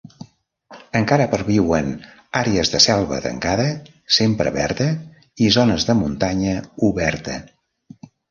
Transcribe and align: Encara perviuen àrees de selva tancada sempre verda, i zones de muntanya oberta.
Encara 0.99 1.25
perviuen 1.33 1.91
àrees 2.39 2.71
de 2.77 2.81
selva 2.85 3.19
tancada 3.27 3.67
sempre 4.17 4.53
verda, 4.57 4.87
i 5.49 5.53
zones 5.59 5.87
de 5.91 5.97
muntanya 6.03 6.57
oberta. 6.91 7.37